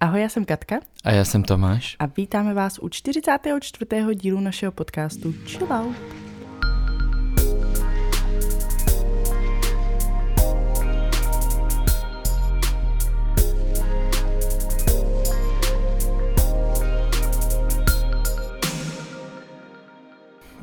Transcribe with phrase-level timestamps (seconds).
[0.00, 0.80] Ahoj, já jsem Katka.
[1.04, 1.96] A já jsem Tomáš.
[1.98, 3.86] A vítáme vás u 44.
[4.14, 5.96] dílu našeho podcastu Chill Out.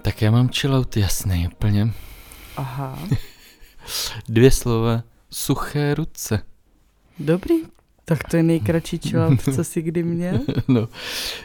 [0.02, 1.94] Tak já mám chillout jasný úplně.
[2.58, 3.00] Aha.
[4.30, 5.04] Dvě slova.
[5.30, 6.42] Suché ruce.
[7.20, 7.75] Dobrý.
[8.06, 10.40] Tak to je nejkratší chillout, co jsi kdy měl?
[10.68, 10.88] no.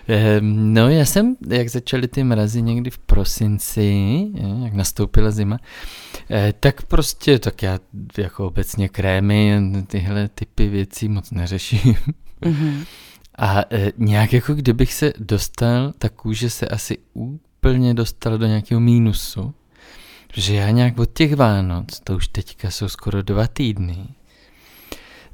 [0.09, 4.27] Eh, no, já jsem, jak začaly ty mrazy někdy v prosinci,
[4.65, 5.59] jak nastoupila zima,
[6.31, 7.79] eh, tak prostě, tak já
[8.19, 11.95] jako obecně krémy, tyhle typy věcí moc neřeším.
[12.43, 12.85] Mm-hmm.
[13.39, 18.81] A eh, nějak jako kdybych se dostal, ta kůže se asi úplně dostala do nějakého
[18.81, 19.55] mínusu.
[20.35, 24.07] Že já nějak od těch Vánoc, to už teďka jsou skoro dva týdny,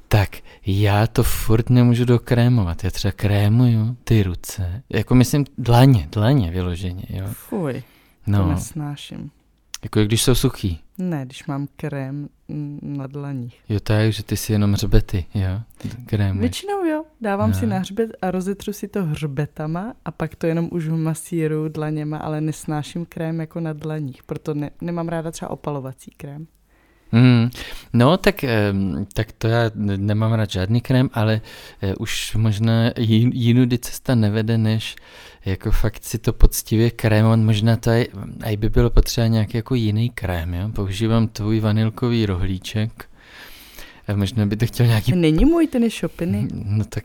[0.09, 2.84] tak já to furt nemůžu dokrémovat.
[2.84, 7.26] Já třeba krémuju ty ruce, jako myslím dlaně, dlaně vyloženě, jo.
[7.32, 7.82] Fuj,
[8.26, 8.43] no.
[8.43, 9.30] to nesnáším.
[9.82, 10.80] Jako když jsou suchý.
[10.98, 12.29] Ne, když mám krém
[12.82, 13.60] na dlaních.
[13.68, 15.60] Jo, tak, že ty si jenom hřbety, jo?
[16.07, 16.38] Krém.
[16.38, 17.57] Většinou jo, dávám no.
[17.57, 22.18] si na hřbet a rozetřu si to hřbetama a pak to jenom už masíru dlaněma,
[22.18, 26.46] ale nesnáším krém jako na dlaních, proto ne, nemám ráda třeba opalovací krém.
[27.12, 27.51] Mm,
[27.93, 28.45] no, tak,
[29.12, 31.40] tak to já nemám rád žádný krém, ale
[31.82, 32.90] eh, už možná
[33.32, 34.96] jinudy cesta nevede, než
[35.45, 37.38] jako fakt si to poctivě krémovat.
[37.38, 38.07] Možná to aj,
[38.43, 40.68] aj by bylo potřeba nějaký jako jiný krém, jo?
[40.68, 43.09] Používám tvůj vanilkový rohlíček,
[44.15, 45.16] Možná by to chtěl nějaký...
[45.16, 46.49] Není můj, ten je šopiny.
[46.52, 47.04] No tak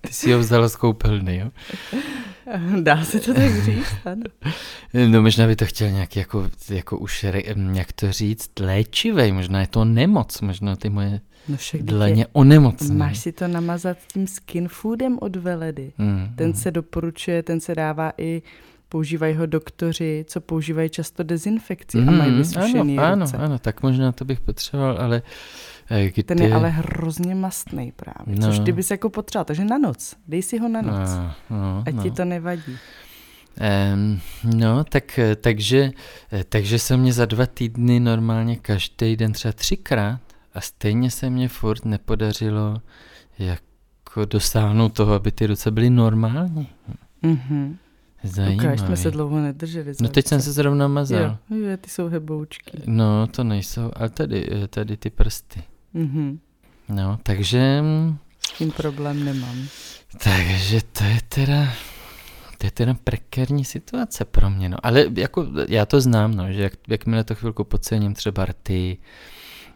[0.00, 1.50] ty si ho vzala z koupelny, jo?
[2.80, 4.22] Dá se to tak říct, ano.
[5.08, 7.26] No možná by to chtěl nějak jako, jako už,
[7.72, 12.94] jak to říct, léčivej, možná je to nemoc, možná ty moje no dlaně onemocné.
[12.94, 15.92] Máš si to namazat tím skin foodem od Veledy.
[15.98, 16.54] Mm, ten mm.
[16.54, 18.42] se doporučuje, ten se dává i
[18.94, 23.36] používají ho doktoři, co používají často dezinfekci mm, a mají vysušený ano, ruce.
[23.36, 25.22] Ano, ano, tak možná to bych potřeboval, ale
[25.90, 26.22] Eh, kdy...
[26.22, 28.46] Ten je ale hrozně mastný právě, no.
[28.46, 29.44] což ty bys jako potřeboval.
[29.44, 32.02] Takže na noc, dej si ho na noc, no, no, ať no.
[32.02, 32.78] ti to nevadí.
[33.94, 34.20] Um,
[34.56, 35.90] no, tak, eh, takže,
[36.32, 40.20] eh, takže se mě za dva týdny normálně každý den třeba třikrát
[40.54, 42.80] a stejně se mě furt nepodařilo
[43.38, 46.68] jako dosáhnout toho, aby ty ruce byly normální.
[47.22, 47.76] Mm-hmm.
[48.24, 48.68] Zajímavý.
[48.68, 49.92] Ukáž, jsme se dlouho nedrželi.
[50.00, 51.38] No teď jsem se zrovna mazal.
[51.50, 52.82] Jo, jo, ty jsou heboučky.
[52.86, 55.62] No, to nejsou, ale tady, tady ty prsty.
[55.94, 56.38] Mm-hmm.
[56.88, 57.82] No, takže...
[58.46, 59.56] S tím problém nemám.
[60.22, 61.68] Takže to je teda...
[62.58, 64.76] To je teda prekérní situace pro mě, no.
[64.82, 68.98] Ale jako já to znám, no, že jak, jakmile to chvilku podcením třeba rty,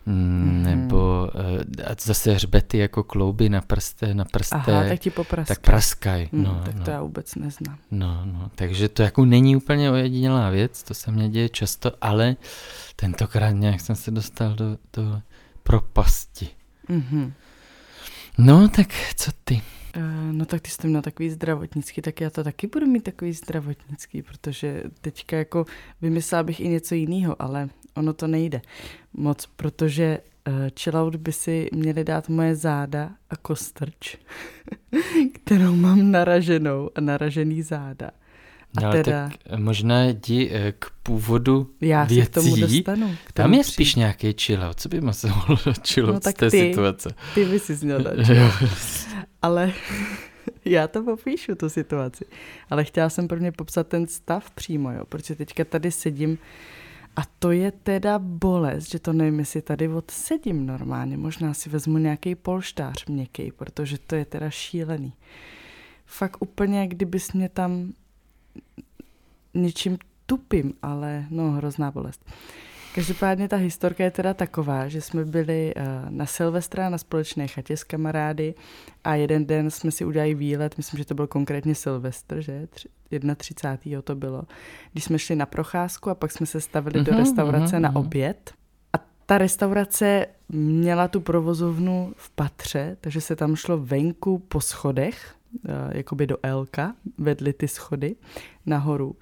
[0.08, 5.56] mm, nebo uh, zase hřbety jako klouby na prste, na prste, Aha, tak ti popraskaj.
[5.56, 6.28] Tak praskaj.
[6.32, 6.84] Mm, no, tak no.
[6.84, 7.78] to já vůbec neznám.
[7.90, 12.36] No, no, takže to jako není úplně ojedinělá věc, to se mně děje často, ale
[12.96, 15.20] tentokrát nějak jsem se dostal do, do
[15.62, 16.48] propasti.
[16.88, 17.32] Mm-hmm.
[18.38, 19.62] No, tak co ty?
[19.96, 23.32] Uh, no tak ty jsi měl takový zdravotnický, tak já to taky budu mít takový
[23.32, 25.64] zdravotnický, protože teďka jako
[26.00, 28.60] vymyslela bych i něco jiného, ale ono to nejde
[29.12, 30.18] moc, protože
[30.48, 34.16] uh, chillout by si měli dát moje záda a kostrč,
[35.34, 38.10] kterou mám naraženou a naražený záda.
[38.76, 39.28] A no, teda...
[39.28, 42.22] tak možná jdi eh, k původu Já věcí.
[42.22, 43.16] se k tomu dostanu.
[43.24, 44.80] K tomu Tam je spíš nějaký chillout.
[44.80, 45.56] Co by mohlo
[45.86, 47.14] chillout no, z té ty, situace?
[47.34, 48.14] Ty by si měl dát
[49.42, 49.72] Ale
[50.64, 52.24] já to popíšu, tu situaci.
[52.70, 56.38] Ale chtěla jsem prvně popsat ten stav přímo, jo, protože teďka tady sedím
[57.18, 61.16] a to je teda bolest, že to nevím, jestli tady odsedím normálně.
[61.16, 65.12] Možná si vezmu nějaký polštář měkký, protože to je teda šílený.
[66.06, 67.92] Fakt úplně, jak kdybys mě tam
[69.54, 72.24] něčím tupím, ale no, hrozná bolest.
[72.98, 77.76] Každopádně ta historka je teda taková, že jsme byli uh, na Silvestra na společné chatě
[77.76, 78.54] s kamarády
[79.04, 82.68] a jeden den jsme si udělali výlet, myslím, že to byl konkrétně Silvestr, že?
[83.36, 84.02] 31.
[84.02, 84.42] to bylo,
[84.92, 87.88] když jsme šli na procházku a pak jsme se stavili do mhm, restaurace uh-huh, na
[87.88, 87.96] mhm.
[87.96, 88.52] oběd.
[88.92, 88.96] A
[89.26, 95.70] ta restaurace měla tu provozovnu v patře, takže se tam šlo venku po schodech, uh,
[95.92, 98.16] jakoby do Elka, vedly ty schody
[98.66, 99.16] nahoru.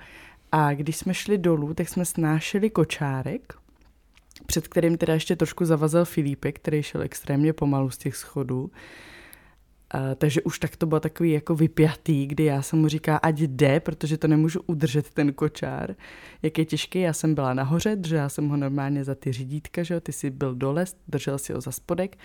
[0.52, 3.55] A když jsme šli dolů, tak jsme snášeli kočárek,
[4.46, 8.70] před kterým teda ještě trošku zavazel Filipek, který šel extrémně pomalu z těch schodů.
[9.90, 13.38] A, takže už tak to bylo takový jako vypjatý, kdy já jsem mu říká, ať
[13.38, 15.94] jde, protože to nemůžu udržet ten kočár.
[16.42, 19.94] Jak je těžký, já jsem byla nahoře, držela jsem ho normálně za ty řídítka, že
[19.94, 22.16] jo, ty jsi byl dole, držel si ho za spodek.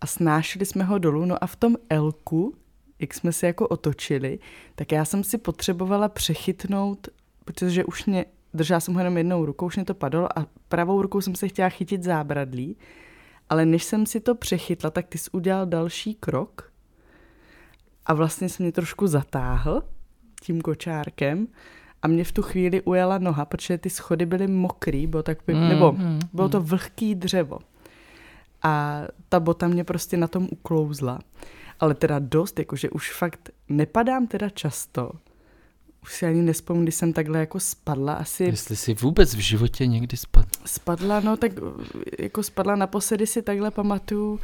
[0.00, 2.54] a snášeli jsme ho dolů, no a v tom Elku,
[2.98, 4.38] jak jsme se jako otočili,
[4.74, 7.08] tak já jsem si potřebovala přechytnout,
[7.44, 8.24] protože už mě,
[8.56, 11.48] držela jsem ho jenom jednou rukou, už mě to padlo a pravou rukou jsem se
[11.48, 12.76] chtěla chytit zábradlí,
[13.48, 16.72] ale než jsem si to přechytla, tak ty jsi udělal další krok
[18.06, 19.82] a vlastně jsem mě trošku zatáhl
[20.42, 21.48] tím kočárkem
[22.02, 25.68] a mě v tu chvíli ujela noha, protože ty schody byly mokrý, bylo tak, mm,
[25.68, 27.58] nebo mm, bylo to vlhký dřevo.
[28.62, 31.18] A ta bota mě prostě na tom uklouzla.
[31.80, 35.10] Ale teda dost, jakože už fakt nepadám teda často.
[36.06, 38.44] Už si ani nespomínám, když jsem takhle jako spadla asi.
[38.44, 40.50] Jestli jsi vůbec v životě někdy spadla?
[40.66, 41.52] Spadla, no tak
[42.18, 44.40] jako spadla naposledy si takhle pamatuju,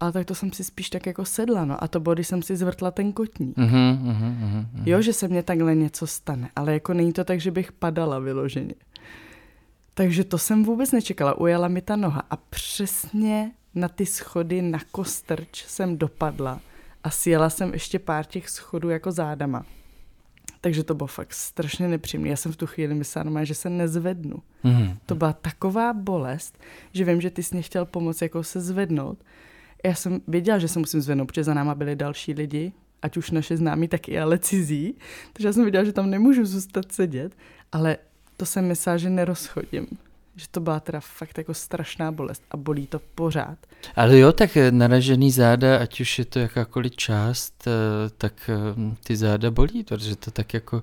[0.00, 1.84] ale tak to jsem si spíš tak jako sedla, no.
[1.84, 3.56] A to bylo, když jsem si zvrtla ten kotník.
[3.56, 4.66] Uh-huh, uh-huh, uh-huh.
[4.86, 8.18] Jo, že se mně takhle něco stane, ale jako není to tak, že bych padala
[8.18, 8.74] vyloženě.
[9.94, 11.38] Takže to jsem vůbec nečekala.
[11.38, 16.60] Ujela mi ta noha a přesně na ty schody na kostrč jsem dopadla
[17.04, 19.64] a sjela jsem ještě pár těch schodů jako zádama.
[20.64, 22.28] Takže to bylo fakt strašně nepříjemné.
[22.28, 24.36] Já jsem v tu chvíli myslela, že se nezvednu.
[24.62, 24.96] Mm.
[25.06, 26.58] To byla taková bolest,
[26.92, 29.18] že vím, že ty jsi mě chtěl pomoct jako se zvednout.
[29.84, 32.72] Já jsem věděla, že se musím zvednout, protože za náma byli další lidi,
[33.02, 34.94] ať už naše známí, tak i ale cizí.
[35.32, 37.36] Takže já jsem věděla, že tam nemůžu zůstat sedět,
[37.72, 37.96] ale
[38.36, 39.86] to jsem myslela, že nerozchodím
[40.36, 43.58] že to byla teda fakt jako strašná bolest a bolí to pořád.
[43.96, 47.70] Ale jo, tak naražený záda, ať už je to jakákoliv část, eh,
[48.18, 50.82] tak eh, ty záda bolí, protože to tak jako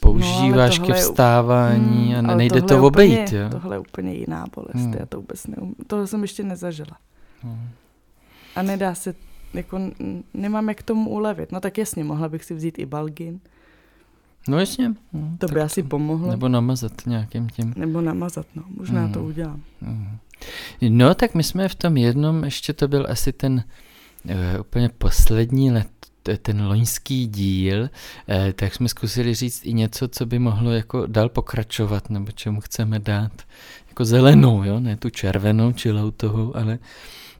[0.00, 3.28] používáš no, ke vstávání hmm, a nejde to obejít.
[3.28, 3.48] Úplně, jo?
[3.50, 4.94] Tohle je úplně jiná bolest, hmm.
[4.98, 6.96] já to vůbec neum, toho jsem ještě nezažila.
[7.42, 7.68] Hmm.
[8.56, 9.14] A nedá se,
[9.54, 9.80] jako
[10.34, 11.52] nemám jak tomu ulevit.
[11.52, 13.40] No tak jasně, mohla bych si vzít i balgin,
[14.48, 14.94] No jasně.
[15.12, 16.30] No, to by asi to, pomohlo.
[16.30, 17.74] Nebo namazat nějakým tím.
[17.76, 18.62] Nebo namazat, no.
[18.76, 19.12] Možná mm.
[19.12, 19.62] to udělám.
[19.80, 20.16] Mm.
[20.88, 23.64] No tak my jsme v tom jednom, ještě to byl asi ten
[24.24, 25.88] uh, úplně poslední let,
[26.42, 27.88] ten loňský díl, uh,
[28.54, 32.98] tak jsme zkusili říct i něco, co by mohlo jako dál pokračovat, nebo čemu chceme
[32.98, 33.32] dát
[33.88, 36.78] jako zelenou, jo, ne tu červenou či lautovou, ale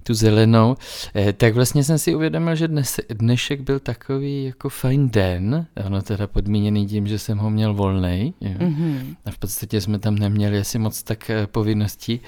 [0.05, 0.77] tu zelenou,
[1.15, 6.03] eh, tak vlastně jsem si uvědomil, že dnes, dnešek byl takový jako fajn den, ono
[6.03, 9.17] teda podmíněný tím, že jsem ho měl volnej, mm-hmm.
[9.25, 12.21] a v podstatě jsme tam neměli asi moc tak eh, povinností,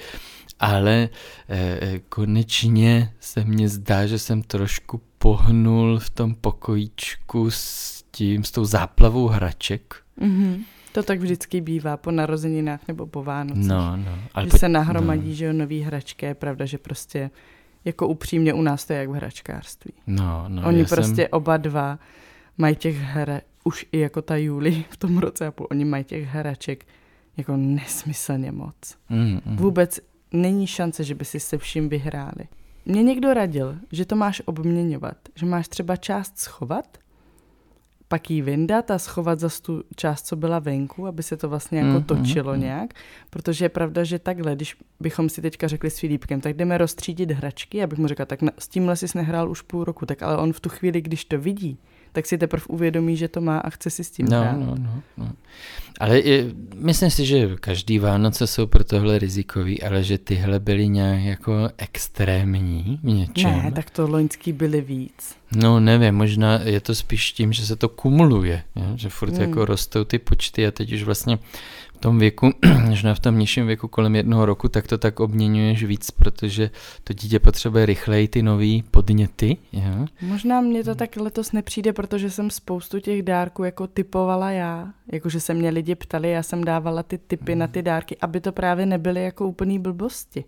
[0.59, 1.09] ale
[1.49, 8.51] eh, konečně se mně zdá, že jsem trošku pohnul v tom pokojíčku s tím, s
[8.51, 9.95] tou záplavou hraček.
[10.21, 10.63] Mm-hmm.
[10.91, 13.67] To tak vždycky bývá po narozeninách nebo po Vánocích.
[13.67, 14.19] No, no.
[14.33, 14.57] Ale že po...
[14.57, 15.35] se nahromadí, no.
[15.35, 17.29] že jo, nový hračky, je pravda, že prostě
[17.85, 19.93] jako upřímně u nás to je jak v hračkářství.
[20.07, 21.27] No, no, Oni prostě jsem...
[21.31, 21.99] oba dva
[22.57, 26.03] mají těch her, už i jako ta Juli v tom roce a půl, oni mají
[26.03, 26.85] těch hraček
[27.37, 28.97] jako nesmyslně moc.
[29.09, 29.55] Mm, mm.
[29.55, 29.99] Vůbec
[30.33, 32.47] není šance, že by si se vším vyhráli.
[32.85, 36.97] Mě někdo radil, že to máš obměňovat, že máš třeba část schovat
[38.07, 41.79] pak ji vyndat a schovat za tu část, co byla venku, aby se to vlastně
[41.79, 42.93] jako mm, točilo mm, nějak.
[43.29, 47.31] Protože je pravda, že takhle, když bychom si teďka řekli s Filipkem, tak jdeme rozstřídit
[47.31, 50.53] hračky, abych mu řekla, tak s tímhle jsi nehrál už půl roku, tak ale on
[50.53, 51.79] v tu chvíli, když to vidí,
[52.11, 54.57] tak si teprve uvědomí, že to má a chce si s tím no, hrát.
[54.57, 55.31] No, no, no.
[55.99, 56.45] Ale je,
[56.75, 61.69] myslím si, že každý Vánoce jsou pro tohle rizikový, ale že tyhle byly nějak jako
[61.77, 63.63] extrémní v něčem.
[63.63, 65.35] Ne, tak to loňský byly víc.
[65.55, 68.63] No nevím, možná je to spíš tím, že se to kumuluje,
[68.95, 69.41] že furt hmm.
[69.41, 71.39] jako rostou ty počty a teď už vlastně
[71.97, 72.51] v tom věku,
[72.85, 76.69] možná v tom nižším věku kolem jednoho roku, tak to tak obměňuješ víc, protože
[77.03, 79.57] to dítě potřebuje rychleji ty nový podněty.
[79.73, 80.05] Jo?
[80.21, 84.87] Možná mě to tak letos nepřijde, protože jsem spoustu těch dárků jako typovala já.
[85.11, 88.51] Jakože se mě lidi ptali, já jsem dávala ty typy na ty dárky, aby to
[88.51, 90.43] právě nebyly jako úplný blbosti.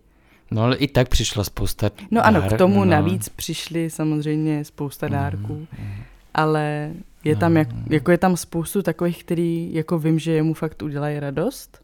[0.50, 2.84] No ale i tak přišla spousta No ano, k tomu no.
[2.84, 6.02] navíc přišly samozřejmě spousta dárků, mm, mm.
[6.34, 6.92] ale
[7.24, 7.84] je tam, jak, mm.
[7.90, 11.82] jako je tam spoustu takových, který jako vím, že jemu fakt udělají radost.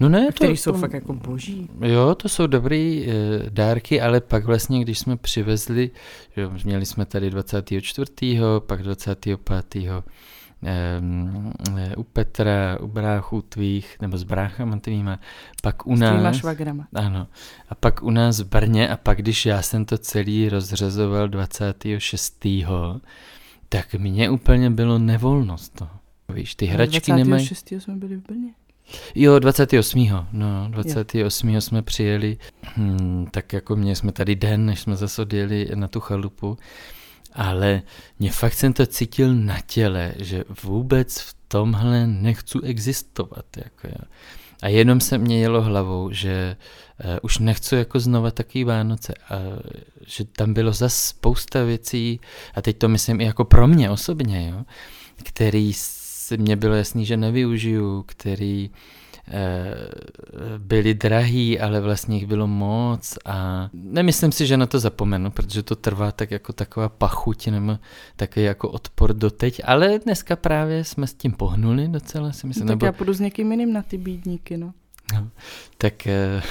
[0.00, 1.70] No ne, který to, jsou to, fakt jako boží.
[1.80, 5.90] Jo, to jsou dobrý e, dárky, ale pak vlastně, když jsme přivezli,
[6.36, 9.40] jo, měli jsme tady 24., pak 25
[11.96, 15.18] u Petra, u bráchů tvých, nebo s bráchama tvýma,
[15.62, 16.36] pak u s nás...
[16.36, 16.86] švagrama.
[16.94, 17.26] Ano.
[17.68, 22.46] A pak u nás v Brně a pak, když já jsem to celý rozřazoval 26.
[23.68, 25.88] tak mně úplně bylo nevolnost to.
[26.34, 27.46] Víš, ty hračky nemají...
[27.46, 27.72] 26.
[27.72, 28.50] jsme byli v Brně.
[29.14, 30.08] Jo, 28.
[30.32, 31.48] No, 28.
[31.48, 31.60] Jo.
[31.60, 36.00] jsme přijeli, hmm, tak jako mě jsme tady den, než jsme zase odjeli na tu
[36.00, 36.58] chalupu
[37.36, 37.82] ale
[38.18, 43.44] mě fakt jsem to cítil na těle, že vůbec v tomhle nechci existovat.
[43.56, 44.08] Jako já.
[44.62, 46.56] A jenom se mě jelo hlavou, že
[47.04, 49.14] uh, už nechci jako znova taký Vánoce.
[49.28, 49.34] A
[50.06, 52.20] že tam bylo za spousta věcí,
[52.54, 54.64] a teď to myslím i jako pro mě osobně, jo,
[55.22, 58.70] který se mě bylo jasný, že nevyužiju, který
[59.28, 65.30] Eh, byly drahý, ale vlastně jich bylo moc a nemyslím si, že na to zapomenu,
[65.30, 67.78] protože to trvá tak jako taková pachuť nebo
[68.16, 72.66] takový jako odpor doteď, ale dneska právě jsme s tím pohnuli docela, si myslím.
[72.66, 72.86] No, tak nebo...
[72.86, 74.72] já půjdu s někým jiným na ty bídníky, no.
[75.14, 75.30] no
[75.78, 76.42] tak eh,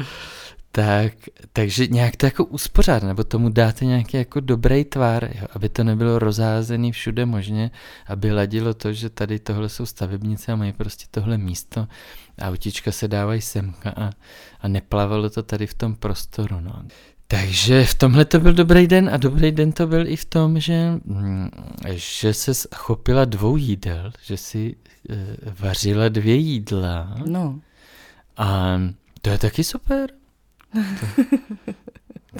[0.72, 1.12] tak,
[1.52, 5.84] takže nějak to jako uspořád, nebo tomu dáte nějaký jako dobrý tvar, jo, aby to
[5.84, 7.70] nebylo rozházený všude možně,
[8.06, 11.86] aby ladilo to, že tady tohle jsou stavebnice a mají prostě tohle místo,
[12.40, 14.10] autička se dávají semka a,
[14.60, 16.60] a neplavalo to tady v tom prostoru.
[16.60, 16.82] No.
[17.28, 20.60] Takže v tomhle to byl dobrý den a dobrý den to byl i v tom,
[20.60, 21.50] že, mm,
[21.92, 24.76] že se chopila dvou jídel, že si
[25.10, 25.16] e,
[25.60, 27.14] vařila dvě jídla.
[27.26, 27.60] No.
[28.36, 28.78] A
[29.26, 30.10] to je taky super.
[30.72, 31.22] To,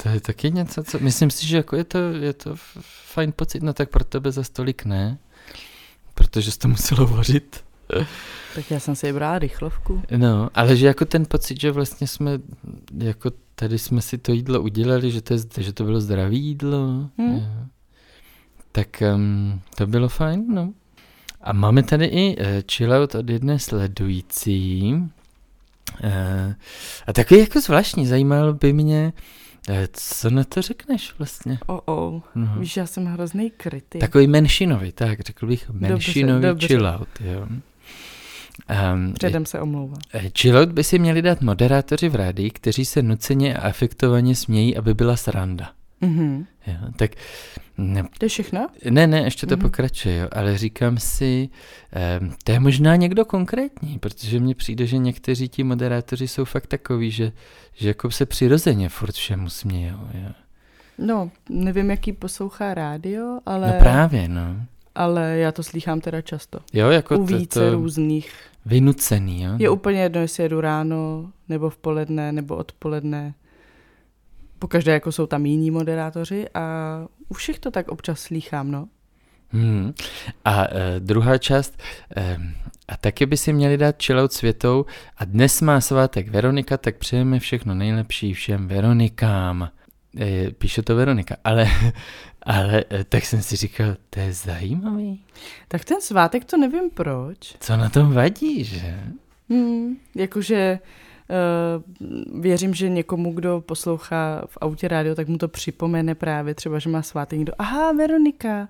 [0.03, 0.99] to je taky něco, co...
[0.99, 2.55] Myslím si, že jako je to, je to
[3.07, 5.19] fajn pocit, no tak pro tebe za stolik ne,
[6.15, 7.65] protože jsi to muselo vařit.
[8.55, 10.03] Tak já jsem si brala rychlovku.
[10.17, 12.39] No, ale že jako ten pocit, že vlastně jsme,
[12.99, 17.11] jako tady jsme si to jídlo udělali, že to, je, že to bylo zdravé jídlo,
[17.19, 17.69] hmm.
[18.73, 20.73] tak um, to bylo fajn, no.
[21.41, 24.95] A máme tady i uh, chillout od jedné sledující,
[27.07, 29.13] a taky jako zvláštní, zajímalo by mě,
[29.69, 31.59] uh, co na to řekneš vlastně?
[31.67, 32.23] Oh, oh.
[32.37, 32.59] Uh-huh.
[32.59, 34.01] Víš, já jsem hrozný kritik.
[34.01, 37.47] Takový menšinový, tak, řekl bych menšinový dobře, chillout, jo.
[38.95, 39.99] Um, Předem se omlouvám.
[40.15, 44.77] Eh, chillout by si měli dát moderátoři v rádii, kteří se nuceně a afektovaně smějí,
[44.77, 45.71] aby byla sranda.
[46.03, 46.47] Mm-hmm.
[46.67, 47.11] Jo, tak
[47.79, 48.67] ne, to je všechno?
[48.91, 49.61] Ne, ne, ještě to mm-hmm.
[49.61, 51.49] pokračuje, jo, ale říkám si,
[51.93, 56.67] eh, to je možná někdo konkrétní, protože mně přijde, že někteří ti moderátoři jsou fakt
[56.67, 57.33] takový, že,
[57.75, 59.99] že jako se přirozeně furt všemu smějou.
[60.15, 60.31] Jo.
[60.99, 63.67] No, nevím, jaký poslouchá rádio, ale...
[63.67, 64.57] No právě, no.
[64.95, 66.59] Ale já to slýchám teda často.
[66.73, 68.33] Jo, jako U více to, různých.
[68.67, 69.51] Vynucený, jo.
[69.59, 73.35] Je úplně jedno, jestli jedu ráno, nebo v poledne, nebo odpoledne
[74.59, 76.61] pokaždé jako jsou tam jiní moderátoři a
[77.29, 78.89] u všech to tak občas slýchám, no.
[79.49, 79.93] Hmm.
[80.45, 81.83] A uh, druhá část,
[82.17, 82.43] uh,
[82.89, 84.87] a taky by si měli dát chillout světou
[85.17, 89.71] a dnes má svátek Veronika, tak přejeme všechno nejlepší všem Veronikám.
[90.21, 91.67] E, píše to Veronika, ale,
[92.43, 95.25] ale tak jsem si říkal, to je zajímavý.
[95.69, 97.57] Tak ten svátek to nevím proč.
[97.61, 99.01] Co na tom vadí, že?
[99.49, 100.79] Hmm, jakože
[102.41, 106.91] věřím, že někomu, kdo poslouchá v autě rádio, tak mu to připomene právě třeba, že
[106.91, 107.53] má svátek někdo.
[107.59, 108.69] Aha, Veronika.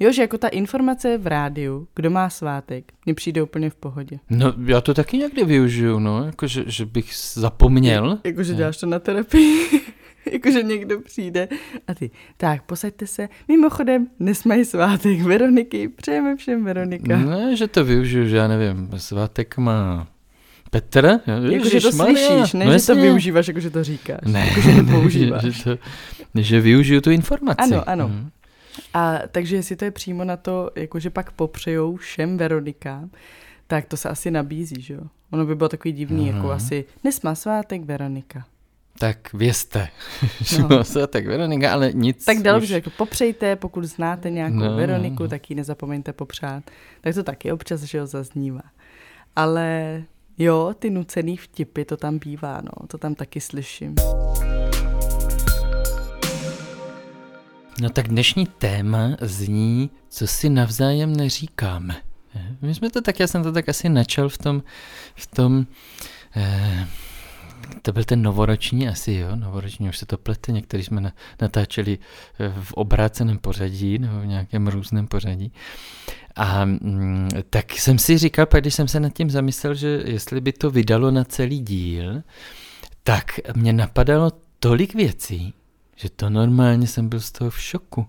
[0.00, 4.18] Jo, že jako ta informace v rádiu, kdo má svátek, mně přijde úplně v pohodě.
[4.30, 8.18] No, já to taky někdy využiju, no, jako že, že bych zapomněl.
[8.24, 9.80] Jakože děláš to na terapii.
[10.32, 11.48] jakože někdo přijde
[11.88, 13.28] a ty, tak posaďte se.
[13.48, 17.16] Mimochodem, dnes mají svátek Veroniky, přejeme všem Veronika.
[17.16, 20.06] Ne, že to využiju, že já nevím, svátek má
[20.72, 21.20] Petr?
[21.50, 24.20] Jakože to slyšíš, ne, no že to využíváš, jakože to říkáš.
[24.24, 25.44] Ne, jakože to používáš.
[25.44, 25.78] že, to,
[26.34, 27.60] že využiju tu informaci.
[27.60, 28.06] Ano, ano.
[28.08, 28.30] Hmm.
[28.94, 33.10] A takže jestli to je přímo na to, jakože pak popřejou všem Veronikám,
[33.66, 35.00] tak to se asi nabízí, že jo?
[35.30, 36.36] Ono by bylo takový divný, uh-huh.
[36.36, 38.44] jako asi, dnes má svátek Veronika.
[38.98, 39.88] Tak vězte,
[40.40, 40.68] že no.
[40.68, 42.68] má svátek Veronika, ale nic Tak dalo už...
[42.68, 44.76] jako popřejte, pokud znáte nějakou no.
[44.76, 46.64] Veroniku, tak ji nezapomeňte popřát.
[47.00, 48.62] Tak to taky občas, že jo, zaznívá.
[49.36, 50.02] Ale
[50.42, 53.94] Jo, ty nucený vtipy, to tam bývá, no, to tam taky slyším.
[57.80, 61.96] No tak dnešní téma zní, co si navzájem neříkáme.
[62.62, 64.62] My jsme to tak, já jsem to tak asi načal v tom,
[65.14, 65.66] v tom
[66.36, 66.88] eh,
[67.82, 71.98] to byl ten novoroční asi, jo, novoroční, už se to plete, některý jsme natáčeli
[72.38, 75.52] eh, v obráceném pořadí nebo v nějakém různém pořadí.
[76.36, 80.40] A mm, tak jsem si říkal, pak když jsem se nad tím zamyslel, že jestli
[80.40, 82.22] by to vydalo na celý díl,
[83.02, 85.54] tak mě napadalo tolik věcí,
[85.96, 88.06] že to normálně jsem byl z toho v šoku.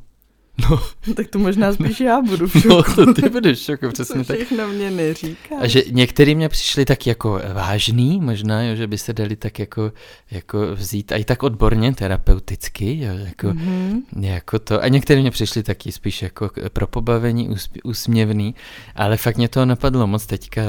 [0.57, 0.79] No.
[1.15, 2.91] tak to možná spíš já budu v šoku.
[2.97, 4.51] No, to ty budeš v šoku, přesně tak.
[4.51, 5.55] na mě neříká.
[5.59, 9.59] A že některý mě přišli tak jako vážný, možná, jo, že by se dali tak
[9.59, 9.91] jako,
[10.31, 14.01] jako vzít, a i tak odborně, terapeuticky, jo, jako, mm-hmm.
[14.15, 14.83] jako to.
[14.83, 17.49] A některý mě přišli taky spíš jako pro pobavení,
[17.83, 18.55] úsměvný,
[18.95, 20.61] ale fakt mě to napadlo moc teďka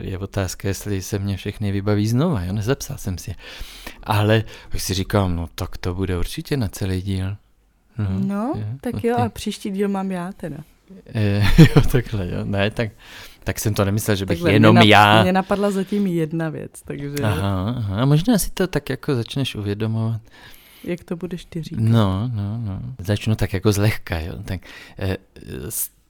[0.00, 3.34] je otázka, jestli se mě všechny vybaví znova, jo, nezapsal jsem si.
[4.02, 4.44] Ale
[4.74, 7.36] už si říkám, no tak to bude určitě na celý díl.
[7.98, 10.56] No, no je, tak jo, a příští díl mám já teda.
[11.14, 12.44] Je, jo, takhle, jo.
[12.44, 12.90] Ne, tak
[13.44, 15.22] Tak jsem to nemyslel, že bych Takhle, jenom mě, já.
[15.22, 19.54] Mě napadla zatím jedna věc, takže Aha, aha, a možná si to tak jako začneš
[19.54, 20.20] uvědomovat.
[20.84, 21.80] jak to budeš ty říkat?
[21.82, 22.80] No, no, no.
[22.98, 24.32] Začnu tak jako zlehka, jo.
[24.44, 24.60] Tak,
[24.98, 25.16] eh,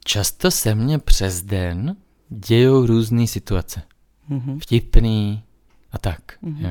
[0.05, 1.97] často se mně přes den
[2.29, 3.83] dějou různé situace.
[4.29, 4.59] Mhm.
[4.61, 5.43] Vtipný
[5.93, 6.21] a tak.
[6.43, 6.65] Mhm.
[6.65, 6.71] Jo.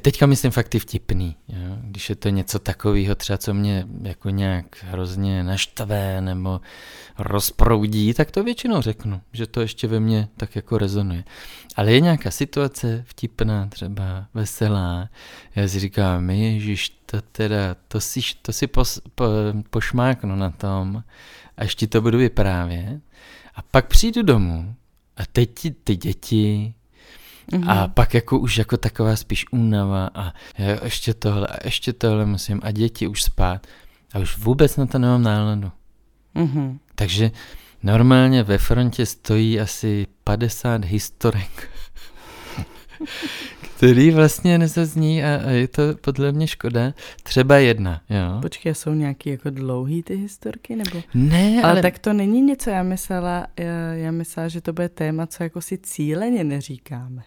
[0.00, 1.36] Teďka myslím fakt ty vtipný.
[1.48, 1.76] Jo.
[1.80, 6.60] Když je to něco takového třeba, co mě jako nějak hrozně naštve nebo
[7.18, 11.24] rozproudí, tak to většinou řeknu, že to ještě ve mně tak jako rezonuje.
[11.76, 15.08] Ale je nějaká situace vtipná, třeba veselá,
[15.56, 19.24] já si říkám, ježiš, to teda, to si, to si pos, po,
[19.70, 21.02] pošmáknu na tom,
[21.56, 23.00] až ti to budu vyprávět.
[23.54, 24.74] A pak přijdu domů
[25.16, 25.50] a teď
[25.84, 26.74] ty děti,
[27.52, 27.70] Mhm.
[27.70, 32.26] a pak jako už jako taková spíš únava a jo, ještě tohle a ještě tohle
[32.26, 33.66] musím a děti už spát
[34.14, 35.72] a už vůbec na to nemám náladu.
[36.34, 36.78] Mhm.
[36.94, 37.30] Takže
[37.82, 41.70] normálně ve frontě stojí asi 50 historek,
[43.76, 46.92] který vlastně nezazní a, a je to podle mě škoda.
[47.22, 48.40] Třeba jedna, jo.
[48.42, 51.02] Počkej, jsou nějaký jako dlouhý ty historky, nebo?
[51.14, 54.72] Ne, Ale, ale, ale tak to není něco, já myslela, já, já myslela, že to
[54.72, 57.22] bude téma, co jako si cíleně neříkáme.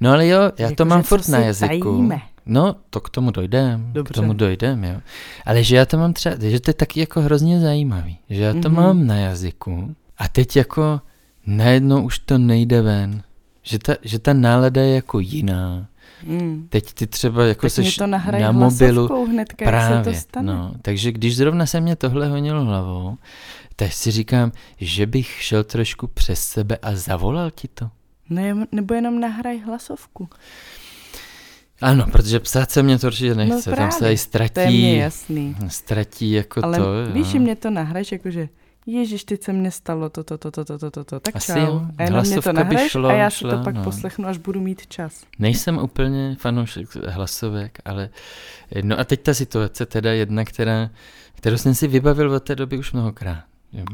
[0.00, 1.92] No ale jo, já Jako, to mám furt na jazyku.
[1.96, 2.20] tajíme.
[2.46, 4.14] No, to k tomu dojdem, k Dobře.
[4.14, 5.00] tomu dojdem, jo.
[5.46, 8.52] Ale že já to mám třeba, že to je taky jako hrozně zajímavý, že já
[8.52, 8.74] to Mhm.
[8.74, 11.00] mám na jazyku a teď jako
[11.46, 13.22] najednou už to nejde ven.
[13.62, 15.86] Že ta, že ta nálada je jako jiná.
[16.24, 16.66] Mm.
[16.70, 20.52] Teď ty třeba jako mě seš to na mobilu, hnedka, jak právě, se to stane.
[20.52, 20.72] no.
[20.82, 23.16] Takže když zrovna se mě tohle honilo hlavou,
[23.76, 27.90] tak si říkám, že bych šel trošku přes sebe a zavolal ti to.
[28.30, 30.28] Ne, nebo jenom nahraj hlasovku.
[31.80, 34.60] Ano, protože psát se mě to určitě nechce, No tam se právě, i ztratí, To
[34.60, 35.56] je mně jasný.
[35.68, 36.84] ztratí jako Ale to.
[37.12, 37.32] víš, jo.
[37.32, 38.48] že mě to nahraješ, jakože
[38.86, 41.20] Ježíš, teď se mně stalo to, to, to, to, to, to, to, to.
[41.20, 41.58] tak Asi čau.
[41.60, 43.84] jo, A jenom mě to nahraješ šlo, a já si šla, to pak no.
[43.84, 45.24] poslechnu, až budu mít čas.
[45.38, 48.08] Nejsem úplně fanoušek hlasovek, ale
[48.82, 50.90] no a teď ta situace teda jedna, která,
[51.34, 53.44] kterou jsem si vybavil od té doby už mnohokrát.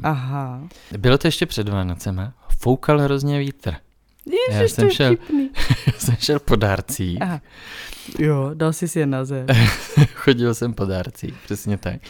[0.03, 0.61] Aha.
[0.99, 3.75] Bylo to ještě před Vánocema, foukal hrozně vítr.
[4.51, 5.19] Já Ježíš, to jsem šel-.
[5.87, 7.41] Já jsem šel po dárcích, Aha.
[8.19, 9.47] Jo, dal jsi si je na zem.
[10.15, 12.01] chodil jsem po dárcích, přesně tak.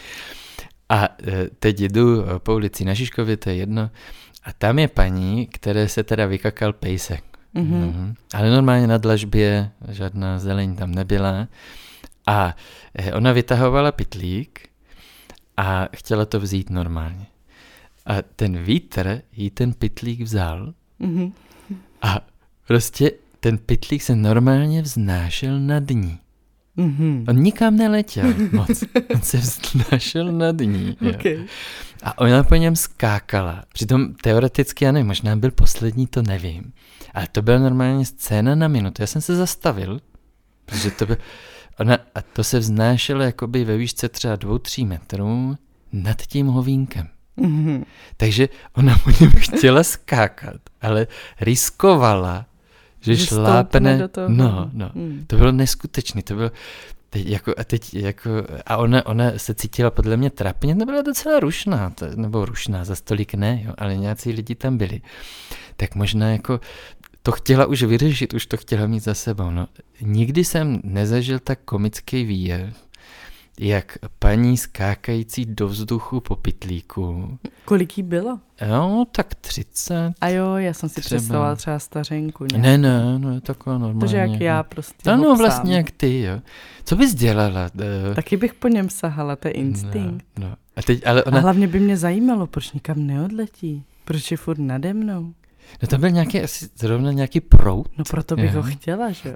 [0.89, 3.89] A e, teď jdu e, po ulici na Žižkově, to je jedno,
[4.43, 7.23] a tam je paní, které se teda vykakal pejsek.
[7.53, 7.77] Mhm.
[7.79, 8.15] Mhm.
[8.33, 11.47] Ale normálně na dlažbě žádná zeleň tam nebyla.
[12.27, 12.55] A
[12.95, 14.69] eh, ona vytahovala pitlík
[15.57, 17.25] a chtěla to vzít normálně.
[18.05, 21.33] A ten vítr jí ten pitlík vzal Mhm.
[22.01, 22.19] A
[22.67, 26.19] prostě ten pitlík se normálně vznášel nad ní.
[26.75, 27.25] Mhm.
[27.27, 28.83] On nikam neletěl moc.
[29.15, 30.97] On se vznášel nad ní.
[31.01, 31.09] Jo.
[31.09, 31.45] Okay.
[32.03, 33.63] A ona po něm skákala.
[33.73, 36.73] Přitom teoreticky, já nevím, možná byl poslední, to nevím.
[37.13, 39.01] Ale to byla normálně scéna na minutu.
[39.01, 39.99] Já jsem se zastavil,
[40.65, 41.17] protože to byl...
[41.79, 45.57] Ona, a to se vznášelo jakoby ve výšce třeba dvou, tří metrů
[45.93, 47.07] nad tím hovínkem.
[47.37, 47.83] Mhm.
[48.17, 51.07] Takže ona po něm chtěla skákat, ale
[51.41, 52.45] riskovala,
[53.01, 53.97] že, Že stoupne šlápne.
[53.97, 54.29] do toho.
[54.29, 54.89] No, no.
[54.93, 55.23] Mm.
[55.27, 56.51] To bylo neskutečné, to bylo
[57.09, 58.29] teď jako, a teď jako,
[58.65, 62.85] a ona, ona se cítila podle mě trapně, to byla docela rušná, to, nebo rušná,
[62.85, 65.01] za stolik ne, jo, ale nějací lidi tam byli.
[65.77, 66.59] Tak možná jako
[67.23, 69.51] to chtěla už vyřešit, už to chtěla mít za sebou.
[69.51, 69.67] No.
[70.01, 72.75] Nikdy jsem nezažil tak komický výjev,
[73.59, 77.37] jak paní skákající do vzduchu po pitlíku.
[77.65, 78.39] Kolik jí bylo?
[78.69, 80.13] Jo, tak 30.
[80.21, 81.17] A jo, já jsem si Třeba.
[81.17, 82.45] představovala třeba stařenku.
[82.51, 82.63] nějak.
[82.63, 83.99] Ne, ne, no je taková normální.
[83.99, 86.39] Takže jak jako- já prostě No, no vlastně jak ty, jo.
[86.83, 87.69] Co bys dělala?
[88.11, 90.25] Eh, Taky bych po něm sahala, to je instinkt.
[90.39, 90.55] No, no.
[90.75, 93.83] A teď, ale A ona, hlavně by mě zajímalo, proč nikam neodletí.
[94.05, 95.33] Proč je furt nade mnou?
[95.81, 97.89] no to byl nějaký, asi zrovna nějaký prout.
[97.97, 98.61] No proto bych Jo.
[98.61, 99.35] ho chtěla, že jo.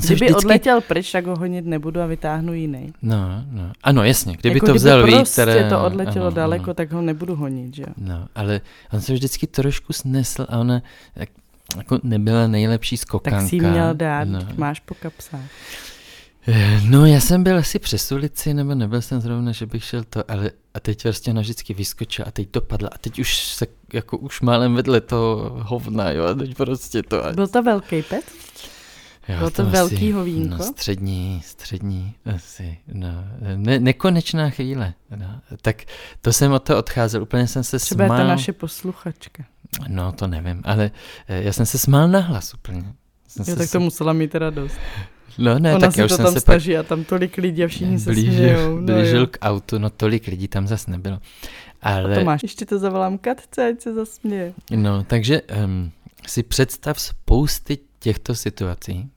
[0.00, 2.92] Kdyby vždycky- odletěl pryč, tak ho honit nebudu a vytáhnu jiný.
[3.02, 3.72] No, no.
[3.82, 5.68] Ano, jasně, kdyby jako to kdyby vzal prostě vítr.
[5.68, 6.74] to odletělo ano, daleko, Ano.
[6.74, 7.94] tak ho nebudu honit, že jo.
[7.96, 8.60] No, ale
[8.92, 10.82] on se vždycky trošku snesl a ona
[11.16, 11.28] jak,
[11.76, 13.38] jako nebyla nejlepší skokanka.
[13.40, 14.40] Tak si měl dát, No.
[14.56, 15.40] máš po kapsách.
[16.48, 20.04] Eh, No, já jsem byl asi přes ulici, nebo nebyl jsem zrovna, že bych šel
[20.10, 23.66] to, ale a teď prostě ona vždycky vyskočila a teď dopadla a teď už se
[23.92, 27.24] jako už málem vedle toho hovna, jo, a teď prostě to.
[27.26, 28.24] A, Byl to velký pet?
[29.28, 30.56] Jo, bylo to velký hovínko?
[30.56, 33.08] No, střední, střední, asi, no,
[33.56, 35.40] ne, nekonečná chvíle, no.
[35.62, 35.82] Tak
[36.20, 38.18] to jsem od toho odcházel, úplně jsem se Třeba je smál.
[38.20, 39.44] to naše posluchačka.
[39.88, 40.90] No, to nevím, ale
[41.28, 42.84] eh, já jsem se smál nahlas úplně.
[43.28, 44.78] Jsem Jo, se tak to musela mít radost.
[45.38, 47.04] No ne, Ona tak si já už to jsem tam se pak snaží a tam
[47.04, 48.76] tolik lidí a všichni se blížil, smějou.
[48.80, 49.26] No, blížil jo.
[49.26, 51.18] k autu, no tolik lidí tam zas nebylo.
[51.82, 54.52] A Ale, to máš, ještě to zavolám Katce, ať se zasměje.
[54.76, 55.90] no, takže um,
[56.26, 59.10] si představ spousty těchto situací,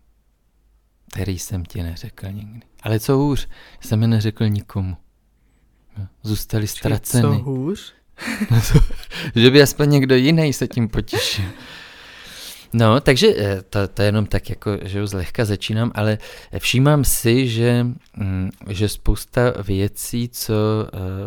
[1.14, 2.62] který jsem ti neřekl nikdy.
[2.84, 3.48] Ale co hůř,
[3.82, 4.98] jsem je neřekl nikomu.
[6.24, 7.38] Zůstali Co ztraceny.
[7.38, 7.94] hůř?
[9.36, 11.46] že by aspoň někdo jiný se tím potěšil.
[12.74, 16.18] No, takže eh, to, to jenom tak jako, že už zlehka začínám, ale
[16.60, 17.86] všímám si, že,
[18.18, 20.54] mm, že spousta věcí, co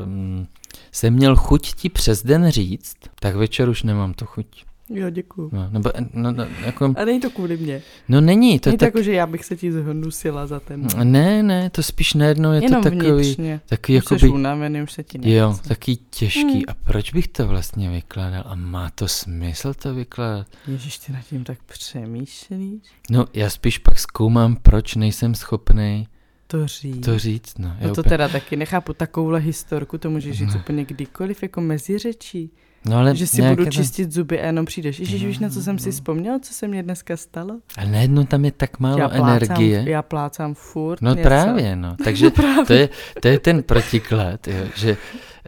[0.04, 0.46] um,
[0.92, 4.64] jsem měl chuť ti přes den říct, tak večer už nemám to chuť.
[4.92, 5.50] Jo, děkuju.
[5.52, 7.82] No, nebo, no, no, jako, A není to kvůli mně.
[8.08, 10.86] no není, to Není to tak, jako, že já bych se ti zhnusila za ten.
[11.04, 13.60] ne, ne, to spíš najednou je Jenom to takový, vnitřně.
[13.66, 15.30] takový Už jsi jakoby, unavený, už se ti nechce.
[15.30, 16.40] jo, takový těžký.
[16.52, 16.62] Hmm.
[16.68, 18.42] A proč bych to vlastně vykládal?
[18.46, 20.46] A má to smysl to vykládat?
[20.66, 22.82] Ježiš, ty nad tím tak přemýšlíš?
[23.10, 26.06] No, já spíš pak zkoumám, proč nejsem schopný
[26.46, 27.04] To říct.
[27.04, 27.58] to říct.
[27.58, 30.60] No, No to úplně- teda taky nechápu, takovouhle historku, to můžeš říct Ne.
[30.60, 32.50] úplně kdykoliv, jako mezi řečí.
[32.84, 34.98] No, ale Že si budu čistit zuby a jenom přijdeš.
[35.00, 35.92] Ježiš, víš, na co jsem si No.
[35.92, 37.60] vzpomněl, co se mně dneska stalo?
[37.78, 39.84] Ale najednou tam je tak málo já plácám, energie.
[39.86, 41.22] Já plácám furt No něco.
[41.22, 41.96] právě, no.
[42.04, 42.30] Takže
[42.66, 42.88] to je,
[43.22, 44.96] to je ten protiklad, jo, že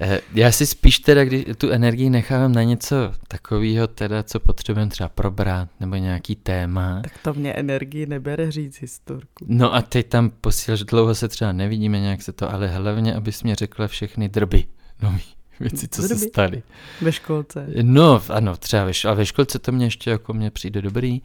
[0.00, 2.96] eh, já si spíš teda, když tu energii nechávám na něco
[3.28, 7.00] takového, teda, co potřebujeme třeba probrat, nebo nějaký téma.
[7.02, 9.44] Tak to mě energii nebere říct historku.
[9.46, 13.42] No a teď tam posíláš, dlouho se třeba nevidíme, nějak se to, ale hlavně, abys
[13.42, 14.64] mě řekla všechny drby,
[15.02, 15.22] nový
[15.60, 16.62] věci, co se staly.
[17.00, 17.66] Ve školce.
[17.82, 21.22] No, ano, třeba ve, a ve školce to mě ještě jako mě přijde dobrý,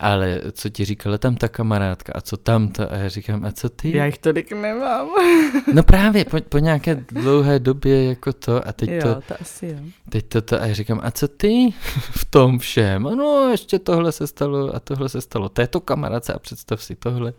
[0.00, 3.52] ale co ti říkala tam ta kamarádka a co tam to a já říkám, a
[3.52, 3.96] co ty?
[3.96, 5.08] Já jich tolik nemám.
[5.74, 9.66] No právě, po, po nějaké dlouhé době jako to a teď, jo, to, to asi
[9.66, 9.78] jo.
[10.08, 11.68] teď to, to a já říkám, a co ty
[12.00, 13.02] v tom všem?
[13.02, 17.32] No, ještě tohle se stalo a tohle se stalo této kamarádce a představ si tohle.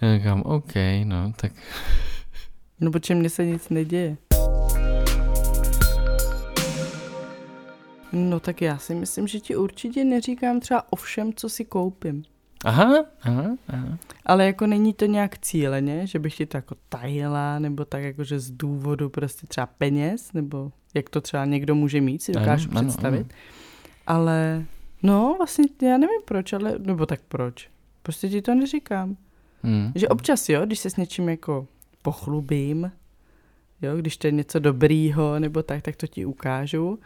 [0.00, 1.52] Já říkám, OK, no, tak
[2.80, 4.16] No protože mně se nic neděje.
[8.12, 12.22] No tak já si myslím, že ti určitě neříkám třeba o všem, co si koupím.
[12.64, 13.98] aha, aha, aha.
[14.26, 18.24] Ale jako není to nějak cíleně, že bych ti to jako tajila, nebo tak jako,
[18.24, 22.40] že z důvodu prostě třeba peněz, nebo jak to třeba někdo může mít, si Ano,
[22.44, 23.20] dokážu ano, představit.
[23.20, 23.28] ano.
[24.06, 24.64] Ale
[25.02, 27.68] no vlastně já nevím proč, ale nebo tak proč.
[28.02, 29.16] Prostě ti to neříkám.
[29.62, 29.92] Hmm.
[29.94, 31.66] Že občas jo, když se s něčím jako
[32.02, 32.92] pochlubím,
[33.82, 36.98] jo, když to je něco dobrýho nebo tak, tak to ti ukážu.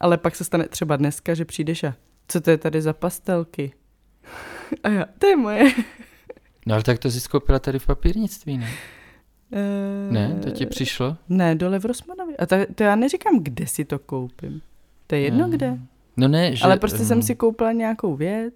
[0.00, 1.94] Ale pak se stane třeba dneska, že přijdeš a
[2.28, 3.72] co to je tady za pastelky?
[4.82, 5.64] A já, to je moje.
[6.66, 8.68] No ale tak to jsi skoupila tady v papírnictví, ne?
[9.52, 11.16] Eh, Ne, to ti přišlo?
[11.28, 12.36] Ne, dole v Rosmanovi.
[12.36, 14.60] A to, to já neříkám, kde si to koupím.
[15.06, 15.50] To je jedno Hmm.
[15.52, 15.78] kde.
[16.16, 16.64] No ne, že...
[16.64, 18.54] Ale prostě jsem hm, si koupila nějakou věc.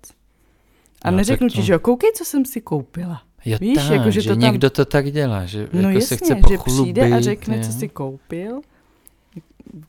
[1.02, 3.22] A No, neřeknu tak ti, to- že jo, koukej, co jsem si koupila.
[3.44, 5.90] Jo, víš, tak, jako, že že to tam- někdo to tak dělá, že No jako
[5.98, 6.64] jasně, se chce že pochlubit.
[6.94, 7.62] přijde a řekne, jo.
[7.64, 8.60] co si koupil.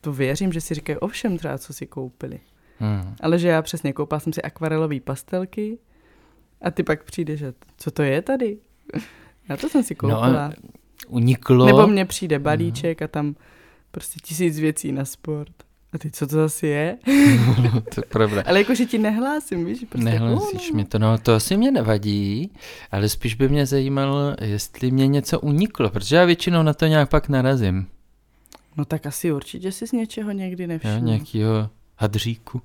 [0.00, 2.40] To věřím, že si říkají ovšem třeba, co si koupili.
[2.78, 3.14] Hmm.
[3.20, 5.78] Ale že já přesně koupila jsem si akvarelové pastelky
[6.62, 8.58] a ty pak přijdeš a co to je tady?
[9.48, 10.46] Na to jsem si No koupila.
[10.46, 10.52] a
[11.08, 11.66] uniklo.
[11.66, 13.34] Nebo mně přijde balíček a tam
[13.90, 15.52] prostě tisíc věcí na sport.
[15.92, 16.98] A ty, co to zase je?
[17.94, 18.42] to je pravda.
[18.46, 19.84] Ale jakože ti nehlásím, víš?
[19.88, 22.52] Prostě Nehlásíš mi to, no to asi mě nevadí,
[22.90, 27.08] ale spíš by mě zajímalo, jestli mě něco uniklo, protože já většinou na to nějak
[27.10, 27.86] pak narazím,
[28.76, 31.00] No tak asi určitě si z něčeho někdy jo, nevšiml.
[31.06, 32.62] nějakýho hadříku,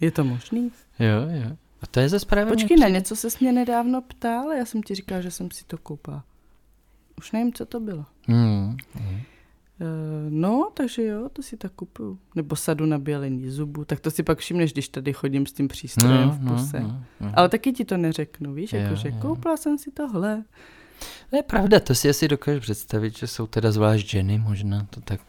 [0.00, 0.70] Je to možný?
[0.98, 1.56] jo, jo.
[1.82, 2.52] A to je za správně.
[2.52, 5.78] Počkej, na něco se mě nedávno ptal, já jsem ti říkal, že jsem si to
[5.78, 6.24] koupila.
[7.18, 8.04] Už nevím, co to bylo.
[8.28, 8.76] Hmm.
[9.80, 9.86] Uh,
[10.28, 12.18] no, takže jo, to si tak kupuju.
[12.34, 15.68] Nebo sadu na bělení zubu, tak to si pak všimneš, když tady chodím s tím
[15.68, 16.80] přístrojem No, v no, puse.
[16.80, 17.32] no, no.
[17.34, 19.14] Ale taky ti to neřeknu, víš, Jo, jakože jo.
[19.22, 20.44] koupila jsem si tohle.
[21.30, 25.00] To je pravda, to si asi dokážu představit, že jsou teda zvlášť ženy, možná to
[25.00, 25.20] tak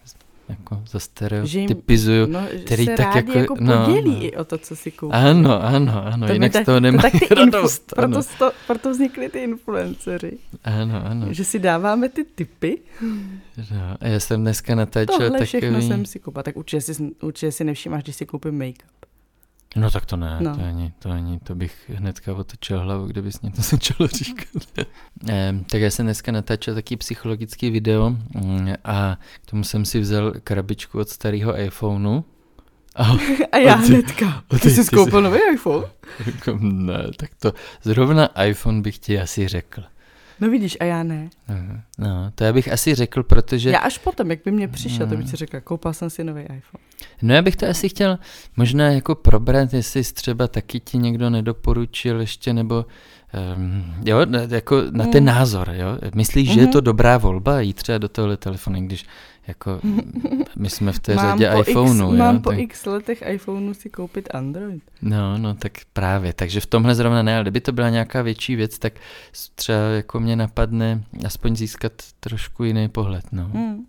[0.50, 2.26] jako za stereotypizuju.
[2.26, 4.24] no, který se tak jako- jako, no, podělí no.
[4.26, 5.14] i o to, co si koupí.
[5.14, 7.94] Ano, ano, ano, To jinak z toho to nemají tak ty influ- radost.
[7.96, 10.38] proto, sto, proto vznikly ty influenceři.
[10.64, 11.34] ano, ano.
[11.34, 12.78] Že si dáváme ty typy.
[13.02, 15.46] No, a já jsem dneska natáčel Tohle takový...
[15.46, 16.44] všechno jsem si koupila.
[16.44, 19.01] Tak určitě si, určitě si nevšímáš, když si koupím make-up.
[19.76, 20.56] No tak to ne, No.
[20.56, 24.48] to ani, to ani, to bych hnedka otočil hlavu, kdybys mě to začalo říkat.
[25.30, 30.00] Ehm, tak já jsem dneska natáčel taký psychologický video mm, a k tomu jsem si
[30.00, 32.22] vzal krabičku od starého iPhoneu.
[32.96, 33.04] A
[33.52, 34.44] A já ty- hnedka.
[34.48, 35.86] Ty ty- jsi ty skoupil nový iPhone?
[36.26, 37.54] jako, ne, tak to
[37.84, 39.84] zrovna iPhone bych ti asi řekl.
[40.42, 41.30] No vidíš, a já ne.
[41.48, 41.82] Mhm.
[41.98, 43.70] No, to já bych asi řekl, protože...
[43.70, 45.28] Já až potom, jak by mě přišel, to bych Mm.
[45.28, 46.84] si řekla, koupil jsem si nový iPhone.
[47.22, 48.20] No já bych to asi chtěl
[48.58, 52.86] možná jako probrat, jestli třeba taky ti někdo nedoporučil ještě, nebo
[53.56, 54.18] um, jo,
[54.50, 55.28] jako na ten mm.
[55.28, 55.98] názor, jo.
[56.16, 56.54] Myslíš, mm-hmm.
[56.54, 56.86] že je to mhm.
[56.86, 59.06] dobrá volba jít třeba do tohle telefonu, když
[59.48, 59.80] jako
[60.58, 62.08] my jsme v té mám řadě iPhoneu.
[62.08, 62.44] X, jo, mám tak...
[62.44, 64.84] po x letech iPhoneu si koupit Android.
[65.02, 66.34] No, no, tak právě.
[66.34, 68.94] Takže v tomhle zrovna ne, ale kdyby to byla nějaká větší věc, tak
[69.56, 73.52] třeba jako mě napadne aspoň získat trošku jiný pohled, no.
[73.54, 73.86] Mm.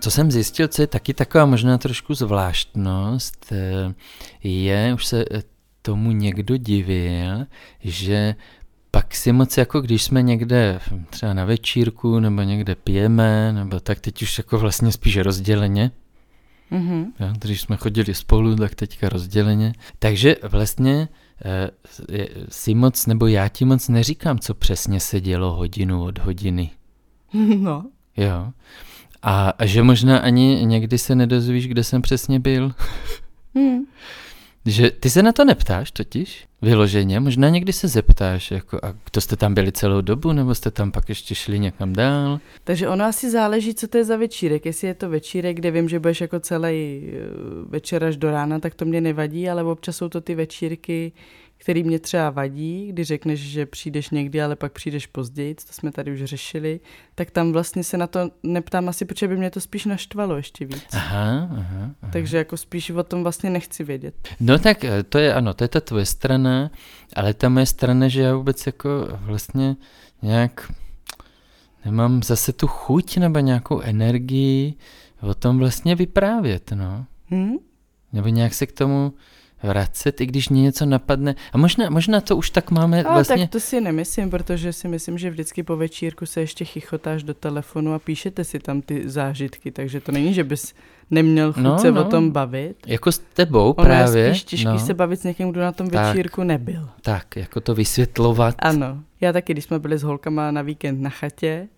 [0.00, 3.94] Co jsem zjistil, co je taky taková možná trošku zvláštnost, eh,
[4.42, 5.42] je, už se eh,
[5.82, 7.46] tomu někdo divil,
[7.80, 8.34] že
[8.96, 10.80] pak si moc jako když jsme někde
[11.10, 15.90] třeba na večírku nebo někde pijeme, nebo tak teď už jako vlastně spíš rozděleně,
[16.72, 17.04] Mm-hmm.
[17.18, 19.72] Ja, když jsme chodili spolu, tak teďka rozděleně.
[19.98, 21.08] Takže vlastně
[21.44, 21.70] e,
[22.48, 26.70] si moc, nebo já ti moc neříkám, co přesně se dělo hodinu od hodiny.
[27.58, 27.84] No.
[28.16, 28.52] Jo.
[29.22, 32.72] A, a že možná ani někdy se nedozvíš, kde jsem přesně byl.
[33.54, 33.78] Hmm.
[34.66, 39.20] Že ty se na to neptáš totiž, vyloženě, možná někdy se zeptáš, jako a to
[39.20, 42.40] jste tam byli celou dobu, nebo jste tam pak ještě šli někam dál?
[42.64, 44.66] Takže ono asi záleží, co to je za večírek.
[44.66, 47.18] Jestli je to večírek, kde vím, že budeš jako celý eh,
[47.68, 51.12] večer až do rána, tak to mě nevadí, ale občas jsou to ty večírky,
[51.58, 55.92] který mě třeba vadí, když řekneš, že přijdeš někdy, ale pak přijdeš později, to jsme
[55.92, 56.80] tady už řešili,
[57.14, 60.66] tak tam vlastně se na to neptám asi, protože by mě to spíš naštvalo ještě
[60.66, 60.86] víc.
[60.92, 62.12] Aha, aha, aha.
[62.12, 64.14] Takže jako spíš o tom vlastně nechci vědět.
[64.40, 66.70] No tak eh, to je ano, to je ta tvoje strana,
[67.16, 68.88] ale ta moje strana, že já vůbec jako
[69.20, 69.76] vlastně
[70.22, 70.72] nějak
[71.84, 74.74] nemám zase tu chuť nebo nějakou energii
[75.22, 77.06] o tom vlastně vyprávět, no.
[77.26, 77.56] Hmm?
[78.12, 79.12] Nebo nějak se k tomu
[79.62, 81.34] vracet, i když mě něco napadne.
[81.52, 83.38] A možná, možná to už tak máme Ale vlastně...
[83.38, 87.34] tak to si nemyslím, protože si myslím, že vždycky po večírku se ještě chichotáš do
[87.34, 90.74] telefonu a píšete si tam ty zážitky, takže to není, že bys
[91.10, 92.06] neměl chuť no, se no.
[92.06, 92.76] o tom bavit.
[92.86, 94.22] Jako s tebou ono právě.
[94.22, 94.78] je spíš těžký no.
[94.78, 96.88] se bavit s někým, kdo na tom tak, večírku nebyl.
[97.02, 98.54] Tak, jako to vysvětlovat.
[98.58, 99.02] Ano.
[99.20, 101.68] Já taky, když jsme byli s holkama na víkend na chatě,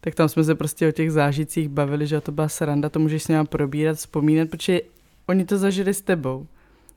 [0.00, 3.22] tak tam jsme se prostě o těch zážitcích bavili, že to byla sranda, to můžeš
[3.22, 4.80] s nimi probírat, vzpomínat, protože
[5.26, 6.46] oni to zažili s tebou.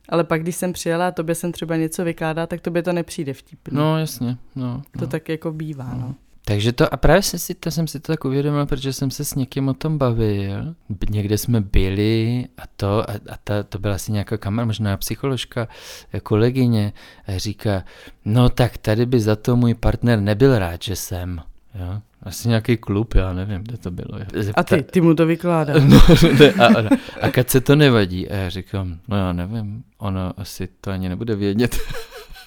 [0.08, 3.32] Ale pak, když jsem přijela a tobě jsem třeba něco vykládá, tak tobě to nepřijde
[3.32, 3.76] vtipný.
[3.76, 4.36] No, jasně.
[4.56, 5.06] No, to no.
[5.06, 6.00] tak jako bývá, no.
[6.00, 6.14] no.
[6.48, 9.24] Takže to, a právě jsem si to, jsem si to tak uvědomil, protože jsem se
[9.24, 10.74] s někým o tom bavil.
[11.10, 15.68] Někde jsme byli a to, a, a ta, to byla asi nějaká kamera, možná psycholožka,
[16.12, 16.92] eh, kolegyně,
[17.26, 17.84] a říká,
[18.24, 21.40] no tak tady by za to můj partner nebyl rád, že jsem.
[21.74, 22.00] Jo?
[22.26, 24.18] Asi nějaký klub, já nevím, kde to bylo.
[24.34, 24.60] Zepta...
[24.60, 25.82] A ty, ty mu to vykládáš.
[25.88, 26.00] No,
[26.38, 26.88] ne, a, a,
[27.20, 28.28] a kad se to nevadí?
[28.28, 31.76] A já říkám, no já nevím, ono asi to ani nebude vědět.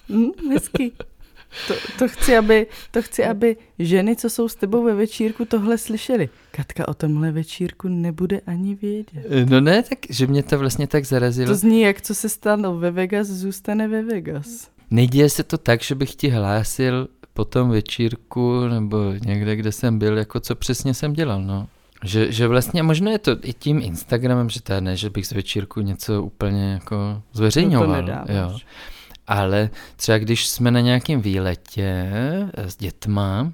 [0.10, 0.92] Mm, hezky.
[1.68, 5.78] To, to, chci, aby, to chci, aby ženy, co jsou s tebou ve večírku, tohle
[5.78, 6.30] slyšeli.
[6.52, 9.50] Katka o tomhle večírku nebude ani vědět.
[9.50, 11.48] No ne, tak, že mě to vlastně tak zarazilo.
[11.48, 14.70] To zní, jak co se stalo ve Vegas, zůstane ve Vegas.
[14.92, 17.08] Neděje se to tak, že bych ti hlásil
[17.39, 21.67] po tom večírku nebo někde, kde jsem byl, jako co přesně jsem dělal, no.
[22.04, 25.32] Že, že vlastně možná je to i tím Instagramem, že to ne, že bych z
[25.32, 28.02] večírku něco úplně jako zveřejňoval.
[28.02, 28.58] No to jo.
[29.28, 32.12] Ale třeba když jsme na nějakém výletě
[32.54, 33.52] s dětma,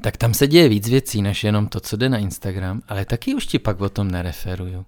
[0.00, 3.34] tak tam se děje víc věcí, než jenom to, co jde na Instagram, ale taky
[3.34, 4.84] už ti pak o tom nereferuju.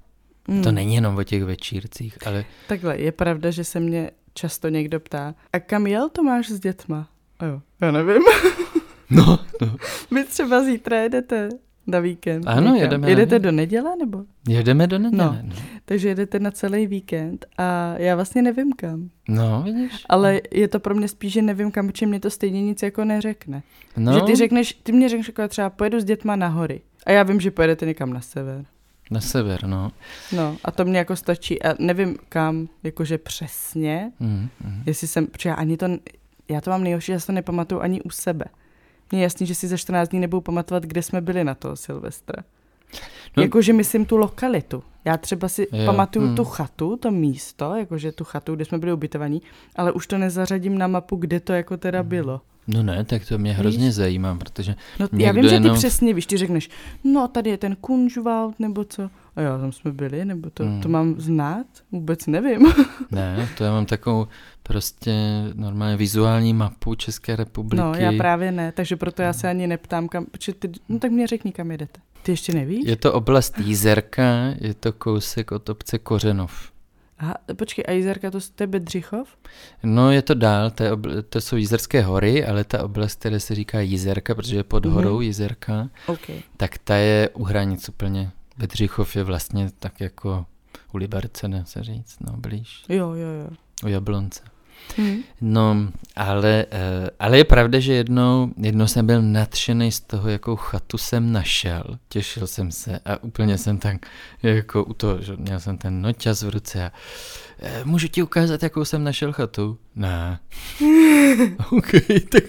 [0.48, 0.62] Hmm.
[0.62, 2.44] To není jenom o těch večírcích, ale...
[2.68, 7.12] Takhle, je pravda, že se mě často někdo ptá, a kam jel Tomáš s dětma?
[7.42, 8.22] A jo, já nevím.
[9.11, 9.76] no, no.
[10.11, 11.48] Vy třeba zítra jedete
[11.87, 12.44] na víkend.
[12.46, 12.76] Ano, někam.
[12.76, 13.11] jedeme.
[13.11, 14.24] Jedete do neděle, nebo?
[14.48, 15.24] Jedeme do neděle.
[15.24, 15.38] No.
[15.42, 15.55] no.
[15.85, 19.09] Takže jedete na celý víkend a já vlastně nevím kam.
[19.28, 20.05] No, vidíš.
[20.09, 23.05] Ale je to pro mě spíš, že nevím kam, protože mě to stejně nic jako
[23.05, 23.62] neřekne.
[23.96, 24.12] No.
[24.12, 26.81] Že ty řekneš, ty mě řekneš jako třeba pojedu s dětma na hory.
[27.07, 28.64] A já vím, že pojedete někam na sever.
[29.11, 29.90] Na sever, no.
[30.33, 34.83] No a to mě jako stačí a nevím kam, jakože přesně, mm, mm.
[34.87, 35.87] jestli jsem, protože já ani to,
[36.55, 38.45] já to mám nejhorší, že to nepamatuju ani u sebe.
[39.11, 41.77] Mně je jasný, že si za 14 dní nebudu pamatovat, kde jsme byli na toho
[41.77, 42.45] Silvestra.
[43.37, 43.42] No.
[43.42, 44.83] Jakože myslím tu lokalitu.
[45.05, 46.37] Já třeba si jo, pamatuju hmm.
[46.37, 49.42] tu chatu, to místo, jakože tu chatu, kde jsme byli ubytovaní,
[49.76, 52.09] ale už to nezařadím na mapu, kde to jako teda hmm.
[52.09, 52.40] bylo.
[52.66, 53.94] No ne, tak to mě hrozně víš?
[53.94, 56.70] zajímá, protože no, Já vím, že ty přesně víš, ty řekneš,
[57.05, 59.11] no tady je ten Kunžwald nebo co.
[59.37, 60.81] A jo, tam jsme byli, nebo to, hmm.
[60.81, 61.66] to mám znát?
[61.92, 62.72] Vůbec nevím.
[63.11, 64.26] ne, to já mám takovou
[64.62, 65.12] prostě
[65.55, 67.76] normálně vizuální mapu České republiky.
[67.76, 70.26] No, já právě ne, takže proto já se ani neptám, kam,
[70.59, 72.00] ty, no tak mě řekni, kam jedete.
[72.22, 72.87] Ty ještě nevíš?
[72.87, 74.22] Je to oblast Jízerka,
[74.61, 76.72] je to kousek od obce Kořenov.
[77.18, 79.28] Aha, počkej, a Jizerka, to, to je Bedřichov?
[79.82, 83.38] No je to dál, to, je obl- to jsou Jizerské hory, ale ta oblast, která
[83.38, 84.94] se říká Jizerka, protože je pod Mhm.
[84.94, 86.30] horou Jizerka, OK.
[86.56, 88.30] tak ta je u hranic úplně.
[88.58, 90.46] Bedřichov je vlastně tak jako
[90.92, 93.56] u Liberce, dá se říct, no blíž, Jo, jo, jo.
[93.85, 94.42] u Jablonce.
[94.99, 95.23] Hm.
[95.40, 100.57] No, ale, eh, ale je pravda, že jednou, jednou jsem byl nadšený z toho, jakou
[100.57, 101.85] chatu jsem našel.
[102.09, 103.97] Těšil jsem se a úplně jsem tak
[104.42, 106.92] jako u toho, že měl jsem ten noťaz v ruce a
[107.59, 109.79] eh, můžu ti ukázat, jakou jsem našel chatu?
[109.97, 110.38] Ne.
[111.71, 111.90] OK,
[112.29, 112.45] tak,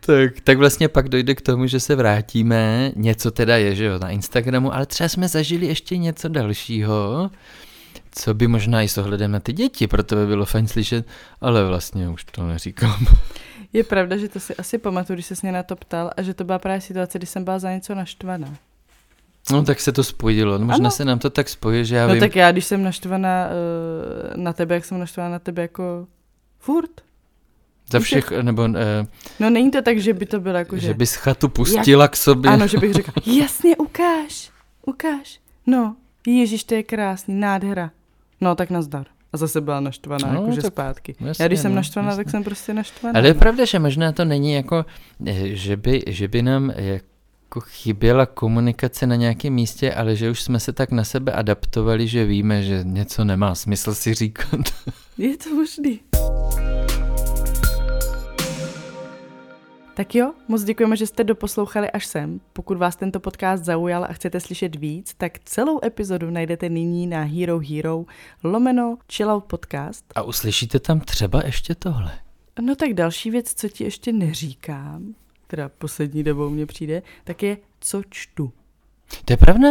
[0.00, 3.98] tak, tak vlastně pak dojde k tomu, že se vrátíme, něco teda je, že jo,
[3.98, 7.30] na Instagramu, ale třeba jsme zažili ještě něco dalšího,
[8.18, 11.06] co by možná i s ohledem na ty děti, proto by bylo fajn slyšet,
[11.40, 13.06] ale vlastně už to neříkám.
[13.72, 16.34] Je pravda, že to si asi pamatuju, když se mě na to ptal a že
[16.34, 18.54] to byla právě situace, kdy jsem byla za něco naštvaná.
[19.52, 20.90] No tak se to spojilo, no, možná Ano.
[20.90, 24.42] se nám to tak spojí, že já no vím, tak já, když jsem naštvaná uh,
[24.42, 26.06] na tebe, jak jsem naštvaná na tebe jako
[26.58, 26.90] furt.
[27.90, 28.74] za všech, nebo uh,
[29.40, 30.94] No není to tak, že by to bylo jako, že že...
[30.94, 32.50] bys chatu pustila k sobě.
[32.50, 34.50] Ano, že bych řekla, jasně, ukáž,
[34.86, 35.40] ukáž.
[35.66, 37.90] No, ježiš, to je krásný, nádhera.
[38.46, 39.06] No, tak nazdar.
[39.32, 41.16] A zase byla naštvaná, No, jakože tak zpátky.
[41.20, 42.24] jasně, já když jsem no, naštvaná, jasně.
[42.24, 43.18] tak jsem prostě naštvaná.
[43.18, 43.40] Ale je no.
[43.40, 44.84] pravda, že možná to není jako,
[45.26, 50.42] eh, že by, že by nám jako chyběla komunikace na nějakém místě, ale že už
[50.42, 54.60] jsme se tak na sebe adaptovali, že víme, že něco nemá smysl si říkat.
[55.18, 56.00] Je to možný.
[59.96, 62.40] Tak jo, moc děkujeme, že jste doposlouchali až sem.
[62.52, 67.22] Pokud vás tento podcast zaujal a chcete slyšet víc, tak celou epizodu najdete nyní na
[67.22, 68.04] Hero Hero
[68.44, 70.04] lomeno Chillout Podcast.
[70.14, 72.12] A uslyšíte tam třeba ještě tohle.
[72.60, 75.14] No tak další věc, co ti ještě neříkám,
[75.46, 78.52] teda poslední dobou mně přijde, tak je, co čtu.
[79.24, 79.68] To je pravda.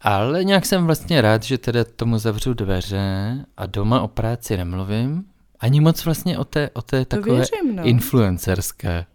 [0.00, 5.24] Ale nějak jsem vlastně rád, že teda tomu zavřu dveře a doma o práci nemluvím.
[5.60, 7.84] Ani moc vlastně o té, o té takové věřím, no.
[7.84, 9.06] influencerské.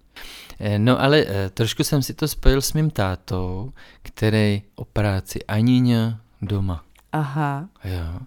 [0.59, 5.39] Eh, No ale eh, trošku jsem si to spojil s mým tátou, který o práci
[5.45, 6.83] ani ně doma.
[7.11, 8.19] Aha, Jo.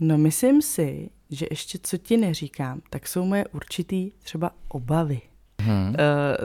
[0.00, 5.20] no myslím si, že ještě co ti neříkám, tak jsou moje určitý třeba obavy.
[5.62, 5.88] Hm.
[5.88, 5.94] Uh,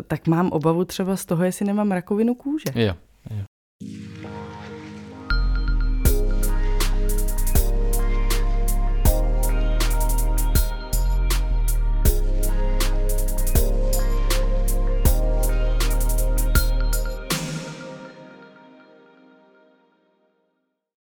[0.07, 2.65] tak mám obavu třeba z toho, jestli nemám rakovinu kůže.
[2.75, 2.93] Jo,